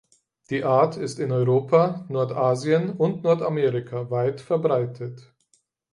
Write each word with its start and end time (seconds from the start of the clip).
Die 0.49 0.63
Art 0.63 0.97
ist 0.97 1.19
in 1.19 1.31
Europa, 1.31 2.05
Nordasien 2.09 2.89
und 2.89 3.21
Nordamerika 3.23 4.09
weit 4.09 4.41
verbreitet. 4.41 5.31